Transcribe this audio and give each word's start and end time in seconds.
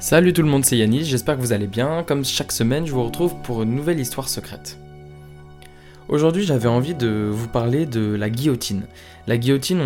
Salut 0.00 0.32
tout 0.32 0.42
le 0.42 0.48
monde, 0.48 0.64
c'est 0.64 0.76
Yanis, 0.76 1.06
j'espère 1.06 1.34
que 1.34 1.40
vous 1.40 1.52
allez 1.52 1.66
bien. 1.66 2.04
Comme 2.04 2.24
chaque 2.24 2.52
semaine, 2.52 2.86
je 2.86 2.92
vous 2.92 3.02
retrouve 3.02 3.34
pour 3.42 3.64
une 3.64 3.74
nouvelle 3.74 3.98
histoire 3.98 4.28
secrète. 4.28 4.78
Aujourd'hui, 6.08 6.44
j'avais 6.44 6.68
envie 6.68 6.94
de 6.94 7.28
vous 7.28 7.48
parler 7.48 7.84
de 7.84 8.14
la 8.14 8.30
guillotine. 8.30 8.82
La 9.26 9.36
guillotine, 9.36 9.80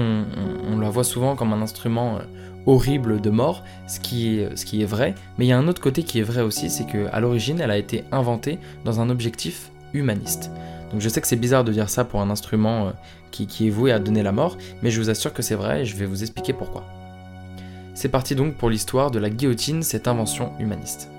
on, 0.70 0.78
la 0.78 0.90
voit 0.90 1.02
souvent 1.02 1.34
comme 1.34 1.54
un 1.54 1.62
instrument 1.62 2.16
euh, 2.16 2.20
horrible 2.66 3.22
de 3.22 3.30
mort, 3.30 3.64
ce 3.86 4.00
qui, 4.00 4.38
est, 4.38 4.54
ce 4.54 4.66
qui 4.66 4.82
est 4.82 4.86
vrai, 4.86 5.14
mais 5.38 5.46
il 5.46 5.48
y 5.48 5.52
a 5.52 5.58
un 5.58 5.66
autre 5.66 5.80
côté 5.80 6.02
qui 6.02 6.18
est 6.18 6.22
vrai 6.22 6.42
aussi, 6.42 6.68
c'est 6.68 6.84
qu'à 6.84 7.18
l'origine, 7.18 7.58
elle 7.58 7.70
a 7.70 7.78
été 7.78 8.04
inventée 8.12 8.58
dans 8.84 9.00
un 9.00 9.08
objectif 9.08 9.70
humaniste. 9.94 10.50
Donc 10.90 11.00
je 11.00 11.08
sais 11.08 11.22
que 11.22 11.26
c'est 11.26 11.36
bizarre 11.36 11.64
de 11.64 11.72
dire 11.72 11.88
ça 11.88 12.04
pour 12.04 12.20
un 12.20 12.28
instrument 12.28 12.88
euh, 12.88 12.90
qui 13.30 13.66
est 13.66 13.70
voué 13.70 13.92
à 13.92 13.98
donner 13.98 14.22
la 14.22 14.32
mort, 14.32 14.58
mais 14.82 14.90
je 14.90 15.00
vous 15.00 15.08
assure 15.08 15.32
que 15.32 15.40
c'est 15.40 15.54
vrai 15.54 15.80
et 15.80 15.84
je 15.86 15.96
vais 15.96 16.04
vous 16.04 16.20
expliquer 16.22 16.52
pourquoi. 16.52 16.84
C'est 17.94 18.08
parti 18.08 18.34
donc 18.34 18.54
pour 18.54 18.70
l'histoire 18.70 19.10
de 19.10 19.18
la 19.18 19.30
guillotine, 19.30 19.82
cette 19.82 20.08
invention 20.08 20.52
humaniste. 20.58 21.10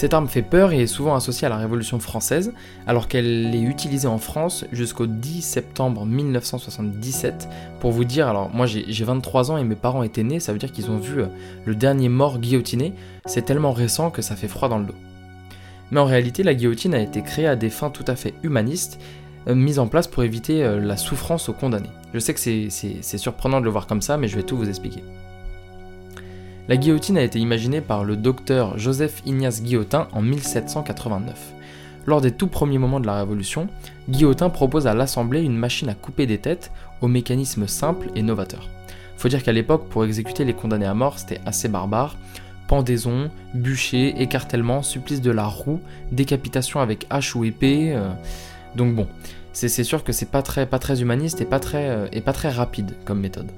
Cette 0.00 0.14
arme 0.14 0.28
fait 0.28 0.40
peur 0.40 0.72
et 0.72 0.80
est 0.80 0.86
souvent 0.86 1.14
associée 1.14 1.44
à 1.44 1.50
la 1.50 1.58
Révolution 1.58 2.00
française, 2.00 2.54
alors 2.86 3.06
qu'elle 3.06 3.54
est 3.54 3.60
utilisée 3.60 4.08
en 4.08 4.16
France 4.16 4.64
jusqu'au 4.72 5.06
10 5.06 5.42
septembre 5.42 6.06
1977. 6.06 7.50
Pour 7.80 7.92
vous 7.92 8.06
dire, 8.06 8.26
alors 8.26 8.48
moi 8.48 8.64
j'ai 8.64 8.86
j'ai 8.88 9.04
23 9.04 9.50
ans 9.50 9.58
et 9.58 9.62
mes 9.62 9.74
parents 9.74 10.02
étaient 10.02 10.22
nés, 10.22 10.40
ça 10.40 10.54
veut 10.54 10.58
dire 10.58 10.72
qu'ils 10.72 10.90
ont 10.90 10.96
vu 10.96 11.20
euh, 11.20 11.26
le 11.66 11.74
dernier 11.74 12.08
mort 12.08 12.38
guillotiné, 12.38 12.94
c'est 13.26 13.44
tellement 13.44 13.72
récent 13.72 14.10
que 14.10 14.22
ça 14.22 14.36
fait 14.36 14.48
froid 14.48 14.70
dans 14.70 14.78
le 14.78 14.86
dos. 14.86 14.94
Mais 15.90 16.00
en 16.00 16.06
réalité, 16.06 16.44
la 16.44 16.54
guillotine 16.54 16.94
a 16.94 17.00
été 17.00 17.20
créée 17.20 17.46
à 17.46 17.54
des 17.54 17.68
fins 17.68 17.90
tout 17.90 18.06
à 18.06 18.16
fait 18.16 18.32
humanistes, 18.42 18.98
euh, 19.48 19.54
mise 19.54 19.78
en 19.78 19.86
place 19.86 20.06
pour 20.06 20.22
éviter 20.22 20.64
euh, 20.64 20.80
la 20.80 20.96
souffrance 20.96 21.50
aux 21.50 21.52
condamnés. 21.52 21.90
Je 22.14 22.20
sais 22.20 22.32
que 22.32 22.40
c'est 22.40 23.18
surprenant 23.18 23.60
de 23.60 23.66
le 23.66 23.70
voir 23.70 23.86
comme 23.86 24.00
ça, 24.00 24.16
mais 24.16 24.28
je 24.28 24.36
vais 24.36 24.44
tout 24.44 24.56
vous 24.56 24.70
expliquer. 24.70 25.02
La 26.70 26.76
guillotine 26.76 27.18
a 27.18 27.22
été 27.22 27.40
imaginée 27.40 27.80
par 27.80 28.04
le 28.04 28.14
docteur 28.14 28.78
Joseph 28.78 29.22
Ignace 29.26 29.60
Guillotin 29.60 30.06
en 30.12 30.22
1789. 30.22 31.52
Lors 32.06 32.20
des 32.20 32.30
tout 32.30 32.46
premiers 32.46 32.78
moments 32.78 33.00
de 33.00 33.08
la 33.08 33.18
Révolution, 33.18 33.66
Guillotin 34.08 34.50
propose 34.50 34.86
à 34.86 34.94
l'Assemblée 34.94 35.42
une 35.42 35.56
machine 35.56 35.88
à 35.88 35.94
couper 35.94 36.26
des 36.26 36.38
têtes 36.38 36.70
au 37.00 37.08
mécanisme 37.08 37.66
simple 37.66 38.12
et 38.14 38.22
novateur. 38.22 38.68
Faut 39.16 39.28
dire 39.28 39.42
qu'à 39.42 39.50
l'époque, 39.50 39.88
pour 39.88 40.04
exécuter 40.04 40.44
les 40.44 40.52
condamnés 40.52 40.86
à 40.86 40.94
mort, 40.94 41.18
c'était 41.18 41.40
assez 41.44 41.66
barbare. 41.66 42.14
Pendaison, 42.68 43.32
bûcher, 43.52 44.22
écartèlement, 44.22 44.82
supplice 44.82 45.20
de 45.20 45.32
la 45.32 45.46
roue, 45.46 45.80
décapitation 46.12 46.78
avec 46.78 47.04
hache 47.10 47.34
ou 47.34 47.42
épée. 47.42 47.94
euh, 47.96 48.12
Donc 48.76 48.94
bon, 48.94 49.08
c'est 49.52 49.68
sûr 49.82 50.04
que 50.04 50.12
c'est 50.12 50.30
pas 50.30 50.42
très, 50.42 50.66
pas 50.66 50.78
très 50.78 51.02
humaniste 51.02 51.40
et 51.40 51.46
pas 51.46 51.58
très, 51.58 51.88
euh, 51.88 52.06
et 52.12 52.20
pas 52.20 52.32
très 52.32 52.50
rapide 52.50 52.94
comme 53.04 53.18
méthode. 53.18 53.50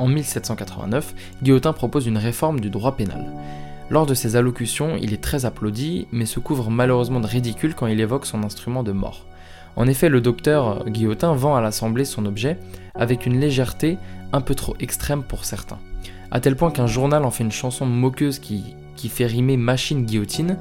En 0.00 0.06
1789, 0.06 1.14
Guillotin 1.42 1.74
propose 1.74 2.06
une 2.06 2.16
réforme 2.16 2.58
du 2.58 2.70
droit 2.70 2.96
pénal. 2.96 3.22
Lors 3.90 4.06
de 4.06 4.14
ses 4.14 4.34
allocutions, 4.34 4.96
il 4.98 5.12
est 5.12 5.20
très 5.20 5.44
applaudi, 5.44 6.06
mais 6.10 6.24
se 6.24 6.40
couvre 6.40 6.70
malheureusement 6.70 7.20
de 7.20 7.26
ridicule 7.26 7.74
quand 7.74 7.86
il 7.86 8.00
évoque 8.00 8.24
son 8.24 8.42
instrument 8.42 8.82
de 8.82 8.92
mort. 8.92 9.26
En 9.76 9.86
effet, 9.86 10.08
le 10.08 10.22
docteur 10.22 10.88
Guillotin 10.88 11.34
vend 11.34 11.54
à 11.54 11.60
l'Assemblée 11.60 12.06
son 12.06 12.24
objet 12.24 12.56
avec 12.94 13.26
une 13.26 13.38
légèreté 13.38 13.98
un 14.32 14.40
peu 14.40 14.54
trop 14.54 14.74
extrême 14.80 15.22
pour 15.22 15.44
certains, 15.44 15.78
à 16.30 16.40
tel 16.40 16.56
point 16.56 16.70
qu'un 16.70 16.86
journal 16.86 17.26
en 17.26 17.30
fait 17.30 17.44
une 17.44 17.52
chanson 17.52 17.84
moqueuse 17.84 18.38
qui, 18.38 18.74
fait 19.10 19.26
rimer 19.26 19.58
machine 19.58 20.06
guillotine. 20.06 20.56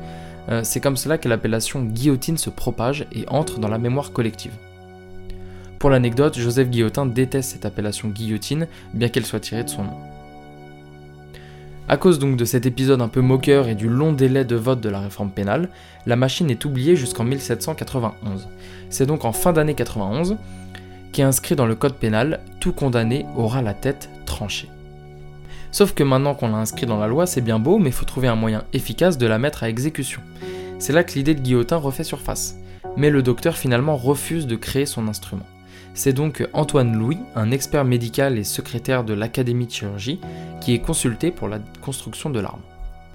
Euh, 0.50 0.62
C'est 0.66 0.82
comme 0.82 0.98
cela 0.98 1.18
que 1.18 1.30
l'appellation 1.30 1.82
guillotine 1.82 2.38
se 2.38 2.50
propage 2.50 3.08
et 3.14 3.24
entre 3.30 3.60
dans 3.60 3.70
la 3.70 3.78
mémoire 3.78 4.12
collective. 4.12 4.52
Pour 5.80 5.90
l'anecdote, 5.90 6.38
Joseph 6.38 6.70
Guillotin 6.70 7.06
déteste 7.06 7.52
cette 7.52 7.66
appellation 7.66 8.10
guillotine, 8.10 8.68
bien 8.94 9.08
qu'elle 9.08 9.26
soit 9.26 9.40
tirée 9.40 9.64
de 9.64 9.70
son 9.70 9.84
nom. 9.84 9.98
A 11.88 11.96
cause 11.96 12.20
donc 12.20 12.36
de 12.36 12.44
cet 12.44 12.66
épisode 12.66 13.02
un 13.02 13.08
peu 13.08 13.22
moqueur 13.22 13.70
et 13.70 13.76
du 13.76 13.88
long 13.88 14.12
délai 14.12 14.44
de 14.44 14.58
vote 14.58 14.82
de 14.82 14.90
la 14.90 15.00
réforme 15.00 15.32
pénale, 15.32 15.70
la 16.06 16.18
machine 16.18 16.52
est 16.52 16.66
oubliée 16.66 16.98
jusqu'en 16.98 17.24
1791. 17.24 18.50
C'est 18.90 19.06
donc 19.06 19.24
en 19.24 19.32
fin 19.32 19.54
d'année 19.54 19.74
91 19.74 20.36
qu'est 21.14 21.24
inscrit 21.24 21.56
dans 21.56 21.66
le 21.66 21.76
code 21.76 21.96
pénal 21.96 22.42
tout 22.60 22.74
condamné 22.74 23.26
aura 23.38 23.62
la 23.62 23.74
tête 23.74 24.10
tranchée. 24.26 24.70
Sauf 25.72 25.94
que 25.94 26.04
maintenant 26.04 26.36
qu'on 26.36 26.50
l'a 26.50 26.58
inscrit 26.58 26.88
dans 26.88 27.00
la 27.00 27.08
loi, 27.08 27.26
c'est 27.26 27.42
bien 27.42 27.58
beau, 27.58 27.80
mais 27.80 27.90
il 27.90 27.94
faut 27.94 28.06
trouver 28.06 28.28
un 28.28 28.36
moyen 28.36 28.66
efficace 28.74 29.18
de 29.18 29.28
la 29.28 29.40
mettre 29.40 29.64
à 29.64 29.70
exécution. 29.70 30.22
C'est 30.78 30.94
là 30.94 31.04
que 31.04 31.14
l'idée 31.14 31.36
de 31.36 31.42
Guillotin 31.42 31.78
refait 31.78 32.04
surface. 32.04 32.58
Mais 32.98 33.10
le 33.10 33.24
docteur 33.24 33.56
finalement 33.56 33.96
refuse 33.96 34.46
de 34.46 34.56
créer 34.56 34.86
son 34.86 35.08
instrument. 35.08 35.46
C'est 36.00 36.14
donc 36.14 36.48
Antoine 36.54 36.98
Louis, 36.98 37.18
un 37.36 37.52
expert 37.52 37.84
médical 37.84 38.38
et 38.38 38.46
secrétaire 38.46 39.04
de 39.04 39.14
l'Académie 39.14 39.66
de 39.66 39.72
chirurgie, 39.72 40.22
qui 40.62 40.74
est 40.74 40.80
consulté 40.80 41.30
pour 41.30 41.50
la 41.50 41.60
construction 41.82 42.30
de 42.30 42.40
l'arme. 42.40 42.62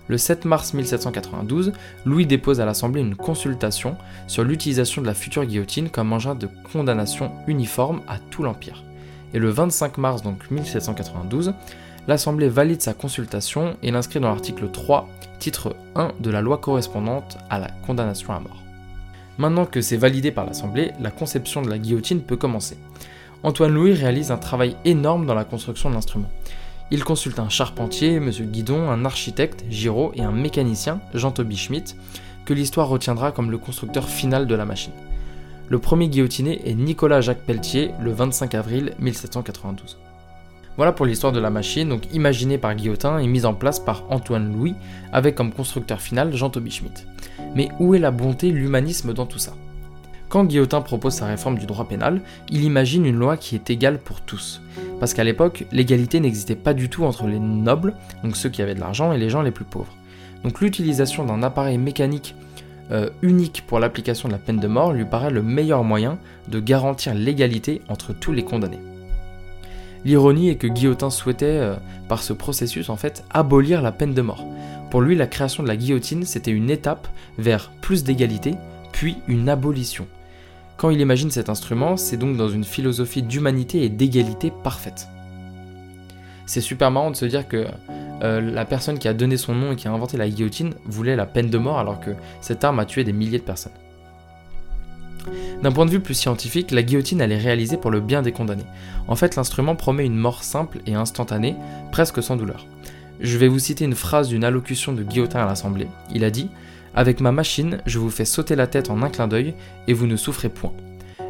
Le 0.08 0.18
7 0.18 0.44
mars 0.44 0.74
1792, 0.74 1.72
Louis 2.04 2.26
dépose 2.26 2.60
à 2.60 2.66
l'Assemblée 2.66 3.00
une 3.00 3.16
consultation 3.16 3.96
sur 4.26 4.44
l'utilisation 4.44 5.00
de 5.00 5.06
la 5.06 5.14
future 5.14 5.46
guillotine 5.46 5.88
comme 5.88 6.12
engin 6.12 6.34
de 6.34 6.46
condamnation 6.74 7.32
uniforme 7.46 8.02
à 8.06 8.18
tout 8.18 8.42
l'Empire. 8.42 8.84
Et 9.32 9.38
le 9.38 9.48
25 9.48 9.96
mars 9.96 10.20
donc 10.20 10.50
1792, 10.50 11.54
l'Assemblée 12.06 12.50
valide 12.50 12.82
sa 12.82 12.92
consultation 12.92 13.78
et 13.82 13.92
l'inscrit 13.92 14.20
dans 14.20 14.28
l'article 14.28 14.68
3, 14.70 15.08
titre 15.38 15.74
1 15.94 16.12
de 16.20 16.28
la 16.28 16.42
loi 16.42 16.58
correspondante 16.58 17.38
à 17.48 17.58
la 17.58 17.70
condamnation 17.86 18.34
à 18.34 18.40
mort. 18.40 18.63
Maintenant 19.38 19.66
que 19.66 19.80
c'est 19.80 19.96
validé 19.96 20.30
par 20.30 20.46
l'Assemblée, 20.46 20.92
la 21.00 21.10
conception 21.10 21.62
de 21.62 21.68
la 21.68 21.78
guillotine 21.78 22.20
peut 22.20 22.36
commencer. 22.36 22.76
Antoine 23.42 23.74
Louis 23.74 23.92
réalise 23.92 24.30
un 24.30 24.36
travail 24.36 24.76
énorme 24.84 25.26
dans 25.26 25.34
la 25.34 25.44
construction 25.44 25.90
de 25.90 25.94
l'instrument. 25.94 26.30
Il 26.90 27.02
consulte 27.02 27.38
un 27.38 27.48
charpentier, 27.48 28.14
M. 28.14 28.30
Guidon, 28.30 28.90
un 28.90 29.04
architecte, 29.04 29.64
Giraud, 29.68 30.12
et 30.14 30.22
un 30.22 30.32
mécanicien, 30.32 31.00
Jean-Toby 31.14 31.56
Schmitt, 31.56 31.96
que 32.44 32.54
l'histoire 32.54 32.88
retiendra 32.88 33.32
comme 33.32 33.50
le 33.50 33.58
constructeur 33.58 34.08
final 34.08 34.46
de 34.46 34.54
la 34.54 34.64
machine. 34.64 34.92
Le 35.68 35.78
premier 35.78 36.08
guillotiné 36.08 36.60
est 36.68 36.74
Nicolas 36.74 37.20
Jacques 37.20 37.44
Pelletier, 37.46 37.90
le 38.00 38.12
25 38.12 38.54
avril 38.54 38.92
1792. 38.98 39.98
Voilà 40.76 40.92
pour 40.92 41.06
l'histoire 41.06 41.32
de 41.32 41.40
la 41.40 41.50
machine, 41.50 41.88
donc 41.88 42.02
imaginée 42.12 42.58
par 42.58 42.74
Guillotin 42.74 43.18
et 43.18 43.26
mise 43.26 43.46
en 43.46 43.54
place 43.54 43.78
par 43.78 44.04
Antoine 44.10 44.52
Louis, 44.52 44.74
avec 45.12 45.36
comme 45.36 45.52
constructeur 45.52 46.00
final 46.00 46.34
Jean-Toby 46.34 46.70
Schmitt. 46.70 47.06
Mais 47.54 47.68
où 47.80 47.94
est 47.94 47.98
la 47.98 48.10
bonté, 48.10 48.50
l'humanisme 48.50 49.12
dans 49.12 49.26
tout 49.26 49.38
ça? 49.38 49.54
Quand 50.28 50.44
Guillotin 50.44 50.80
propose 50.80 51.14
sa 51.14 51.26
réforme 51.26 51.58
du 51.58 51.66
droit 51.66 51.86
pénal, 51.86 52.20
il 52.50 52.64
imagine 52.64 53.06
une 53.06 53.16
loi 53.16 53.36
qui 53.36 53.54
est 53.54 53.70
égale 53.70 53.98
pour 53.98 54.20
tous. 54.20 54.60
Parce 54.98 55.14
qu'à 55.14 55.24
l'époque, 55.24 55.64
l'égalité 55.70 56.18
n'existait 56.18 56.56
pas 56.56 56.74
du 56.74 56.88
tout 56.88 57.04
entre 57.04 57.26
les 57.26 57.38
nobles, 57.38 57.94
donc 58.22 58.36
ceux 58.36 58.48
qui 58.48 58.62
avaient 58.62 58.74
de 58.74 58.80
l'argent, 58.80 59.12
et 59.12 59.18
les 59.18 59.30
gens 59.30 59.42
les 59.42 59.50
plus 59.50 59.64
pauvres. 59.64 59.94
Donc 60.42 60.60
l'utilisation 60.60 61.24
d'un 61.24 61.42
appareil 61.42 61.78
mécanique 61.78 62.34
euh, 62.90 63.10
unique 63.22 63.64
pour 63.66 63.78
l'application 63.78 64.28
de 64.28 64.34
la 64.34 64.38
peine 64.38 64.58
de 64.58 64.66
mort 64.66 64.92
lui 64.92 65.04
paraît 65.06 65.30
le 65.30 65.42
meilleur 65.42 65.84
moyen 65.84 66.18
de 66.48 66.60
garantir 66.60 67.14
l'égalité 67.14 67.80
entre 67.88 68.12
tous 68.12 68.32
les 68.32 68.44
condamnés. 68.44 68.80
L'ironie 70.04 70.50
est 70.50 70.56
que 70.56 70.66
Guillotin 70.66 71.10
souhaitait, 71.10 71.46
euh, 71.46 71.76
par 72.08 72.22
ce 72.22 72.32
processus, 72.32 72.90
en 72.90 72.96
fait, 72.96 73.24
abolir 73.30 73.80
la 73.80 73.92
peine 73.92 74.14
de 74.14 74.22
mort. 74.22 74.44
Pour 74.90 75.00
lui, 75.00 75.16
la 75.16 75.26
création 75.26 75.62
de 75.62 75.68
la 75.68 75.76
guillotine, 75.76 76.24
c'était 76.24 76.50
une 76.50 76.70
étape 76.70 77.08
vers 77.38 77.70
plus 77.80 78.04
d'égalité, 78.04 78.54
puis 78.92 79.16
une 79.28 79.48
abolition. 79.48 80.06
Quand 80.76 80.90
il 80.90 81.00
imagine 81.00 81.30
cet 81.30 81.48
instrument, 81.48 81.96
c'est 81.96 82.16
donc 82.16 82.36
dans 82.36 82.48
une 82.48 82.64
philosophie 82.64 83.22
d'humanité 83.22 83.84
et 83.84 83.88
d'égalité 83.88 84.52
parfaite. 84.62 85.08
C'est 86.46 86.60
super 86.60 86.90
marrant 86.90 87.10
de 87.10 87.16
se 87.16 87.24
dire 87.24 87.48
que 87.48 87.66
euh, 88.22 88.40
la 88.40 88.64
personne 88.64 88.98
qui 88.98 89.08
a 89.08 89.14
donné 89.14 89.36
son 89.36 89.54
nom 89.54 89.72
et 89.72 89.76
qui 89.76 89.88
a 89.88 89.92
inventé 89.92 90.16
la 90.16 90.28
guillotine 90.28 90.74
voulait 90.84 91.16
la 91.16 91.26
peine 91.26 91.48
de 91.48 91.58
mort 91.58 91.78
alors 91.78 92.00
que 92.00 92.10
cette 92.40 92.64
arme 92.64 92.78
a 92.80 92.84
tué 92.84 93.04
des 93.04 93.12
milliers 93.12 93.38
de 93.38 93.44
personnes. 93.44 93.72
D'un 95.62 95.72
point 95.72 95.86
de 95.86 95.90
vue 95.90 96.00
plus 96.00 96.14
scientifique, 96.14 96.70
la 96.70 96.82
guillotine 96.82 97.20
elle 97.20 97.32
est 97.32 97.38
réalisée 97.38 97.76
pour 97.76 97.90
le 97.90 98.00
bien 98.00 98.22
des 98.22 98.32
condamnés. 98.32 98.66
En 99.08 99.16
fait, 99.16 99.36
l'instrument 99.36 99.76
promet 99.76 100.04
une 100.04 100.16
mort 100.16 100.44
simple 100.44 100.78
et 100.86 100.94
instantanée, 100.94 101.56
presque 101.92 102.22
sans 102.22 102.36
douleur. 102.36 102.66
Je 103.20 103.38
vais 103.38 103.48
vous 103.48 103.58
citer 103.58 103.84
une 103.84 103.94
phrase 103.94 104.28
d'une 104.28 104.44
allocution 104.44 104.92
de 104.92 105.02
Guillotin 105.02 105.40
à 105.40 105.46
l'Assemblée. 105.46 105.88
Il 106.12 106.24
a 106.24 106.30
dit 106.30 106.50
Avec 106.94 107.20
ma 107.20 107.32
machine, 107.32 107.78
je 107.86 107.98
vous 107.98 108.10
fais 108.10 108.24
sauter 108.24 108.56
la 108.56 108.66
tête 108.66 108.90
en 108.90 109.02
un 109.02 109.10
clin 109.10 109.28
d'œil 109.28 109.54
et 109.86 109.92
vous 109.92 110.06
ne 110.06 110.16
souffrez 110.16 110.48
point. 110.48 110.72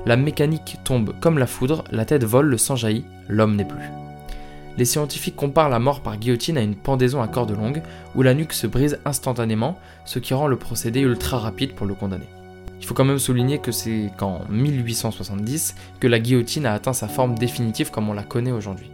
La 0.07 0.17
mécanique 0.17 0.79
tombe 0.85 1.15
comme 1.21 1.39
la 1.39 1.47
foudre, 1.47 1.85
la 1.91 2.05
tête 2.05 2.25
vole, 2.25 2.47
le 2.47 2.59
sang 2.59 2.77
jaillit, 2.77 3.05
l'homme 3.29 3.57
n'est 3.57 3.65
plus. 3.65 3.91
Les 4.77 4.85
scientifiques 4.85 5.37
comparent 5.37 5.69
la 5.69 5.79
mort 5.79 6.01
par 6.01 6.17
guillotine 6.17 6.59
à 6.59 6.63
une 6.63 6.75
pendaison 6.75 7.23
à 7.23 7.29
corde 7.29 7.57
longue, 7.57 7.83
où 8.15 8.23
la 8.23 8.35
nuque 8.35 8.53
se 8.53 8.67
brise 8.67 8.99
instantanément, 9.05 9.79
ce 10.05 10.19
qui 10.19 10.35
rend 10.35 10.49
le 10.49 10.57
procédé 10.57 11.01
ultra 11.01 11.39
rapide 11.39 11.75
pour 11.75 11.87
le 11.87 11.95
condamné. 11.95 12.27
Il 12.85 12.87
faut 12.87 12.93
quand 12.93 13.07
même 13.07 13.19
souligner 13.19 13.61
que 13.61 13.73
c'est 13.73 14.11
qu'en 14.19 14.43
1870 14.51 15.75
que 16.01 16.07
la 16.07 16.19
guillotine 16.19 16.67
a 16.67 16.75
atteint 16.75 16.93
sa 16.93 17.09
forme 17.09 17.35
définitive 17.35 17.91
comme 17.91 18.11
on 18.11 18.13
la 18.13 18.25
connaît 18.25 18.51
aujourd'hui. 18.51 18.91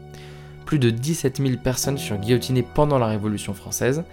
Plus 0.65 0.79
de 0.79 0.91
17 0.91 1.39
000 1.39 1.57
personnes 1.57 1.99
furent 1.99 2.21
guillotinées 2.21 2.63
pendant 2.63 2.99
la 2.99 3.09
Révolution 3.09 3.53
française, 3.53 4.05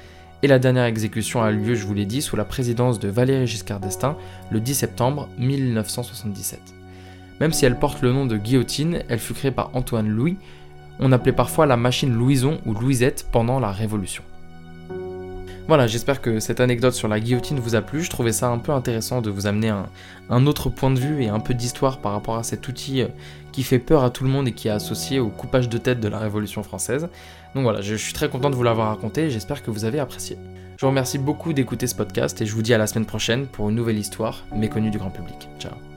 et 0.42 0.48
la 0.48 0.58
dernière 0.58 0.86
exécution 0.86 1.44
a 1.44 1.52
lieu, 1.52 1.76
je 1.76 1.86
vous 1.86 1.94
l'ai 1.94 2.08
dit, 2.08 2.24
sous 2.24 2.36
la 2.36 2.44
présidence 2.44 2.98
de 2.98 3.08
Valéry 3.08 3.46
Giscard 3.46 3.80
d'Estaing 3.80 4.18
le 4.50 4.60
10 4.60 4.74
septembre 4.74 5.30
1977. 5.38 6.60
Même 7.40 7.54
si 7.54 7.66
elle 7.66 7.78
porte 7.78 8.02
le 8.02 8.12
nom 8.12 8.26
de 8.26 8.38
guillotine, 8.38 9.04
elle 9.10 9.20
fut 9.20 9.36
créée 9.36 9.52
par 9.52 9.70
Antoine 9.76 10.10
Louis, 10.10 10.38
on 11.00 11.12
appelait 11.12 11.34
parfois 11.34 11.68
la 11.68 11.78
machine 11.78 12.16
Louison 12.16 12.62
ou 12.66 12.74
Louisette 12.74 13.28
pendant 13.32 13.60
la 13.60 13.72
Révolution. 13.72 14.24
Voilà, 15.68 15.86
j'espère 15.86 16.22
que 16.22 16.40
cette 16.40 16.62
anecdote 16.62 16.94
sur 16.94 17.10
la 17.10 17.20
guillotine 17.20 17.60
vous 17.60 17.76
a 17.76 17.82
plu. 17.82 18.02
Je 18.02 18.10
trouvais 18.10 18.32
ça 18.32 18.48
un 18.48 18.58
peu 18.58 18.72
intéressant 18.72 19.22
de 19.22 19.30
vous 19.30 19.48
amener 19.48 19.74
un, 20.30 20.46
autre 20.48 20.70
point 20.70 20.92
de 20.92 21.00
vue 21.00 21.24
et 21.24 21.28
un 21.28 21.42
peu 21.42 21.54
d'histoire 21.54 21.98
par 22.00 22.14
rapport 22.14 22.38
à 22.38 22.44
cet 22.44 22.70
outil 22.70 23.02
euh, 23.02 23.08
qui 23.52 23.64
fait 23.64 23.80
peur 23.80 24.06
à 24.06 24.10
tout 24.10 24.24
le 24.24 24.30
monde 24.30 24.48
et 24.48 24.54
qui 24.54 24.70
est 24.70 24.72
associé 24.72 25.20
au 25.20 25.28
coupage 25.28 25.68
de 25.68 25.78
tête 25.78 26.00
de 26.00 26.08
la 26.08 26.20
Révolution 26.20 26.64
française. 26.64 27.10
Donc 27.54 27.64
voilà, 27.64 27.82
je 27.82 27.96
suis 27.96 28.14
très 28.14 28.30
content 28.30 28.50
de 28.50 28.56
vous 28.56 28.64
l'avoir 28.64 28.90
raconté 28.90 29.26
et 29.26 29.30
j'espère 29.30 29.62
que 29.62 29.70
vous 29.70 29.84
avez 29.84 30.00
apprécié. 30.00 30.38
Je 30.78 30.86
vous 30.86 30.90
remercie 30.90 31.18
beaucoup 31.18 31.52
d'écouter 31.52 31.88
ce 31.88 31.96
podcast 31.96 32.42
et 32.42 32.46
je 32.46 32.54
vous 32.54 32.62
dis 32.62 32.74
à 32.74 32.78
la 32.78 32.88
semaine 32.88 33.06
prochaine 33.06 33.46
pour 33.46 33.70
une 33.70 33.76
nouvelle 33.76 33.98
histoire 33.98 34.46
méconnue 34.56 34.92
du 34.92 35.00
grand 35.00 35.10
public. 35.10 35.50
Ciao 35.60 35.97